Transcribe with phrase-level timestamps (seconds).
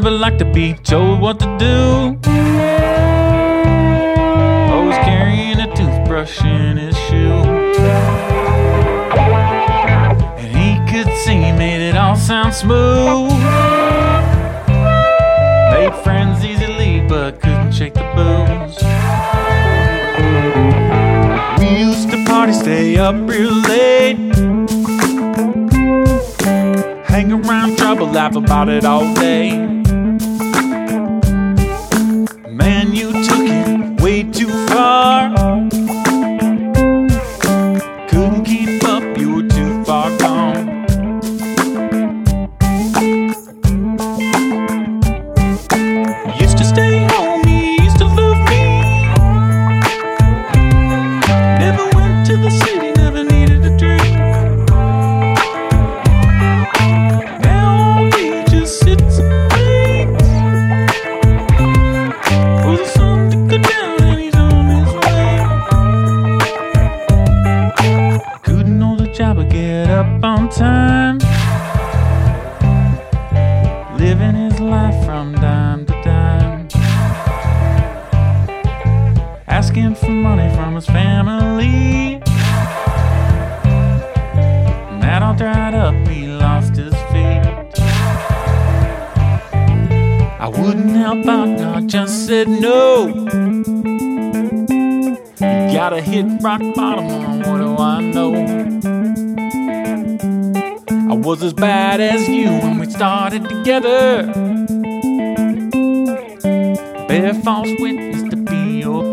[0.00, 2.18] like to be told what to do.
[4.72, 7.42] Always carrying a toothbrush in his shoe.
[10.38, 13.30] And he could he made it all sound smooth.
[15.72, 18.78] Made friends easily, but couldn't shake the booze.
[21.58, 24.16] We used to party, stay up real late.
[27.04, 29.81] Hang around trouble, laugh about it all day.
[32.52, 35.51] Man, you took it way too far.
[79.94, 82.14] For money from his family.
[84.88, 87.42] And that all dried up, he lost his feet.
[90.40, 93.06] I wouldn't help out, I just said no.
[95.38, 97.06] You gotta hit rock bottom,
[97.40, 98.34] what do I know?
[101.10, 104.22] I was as bad as you when we started together.
[107.06, 109.12] Bear false witness to be your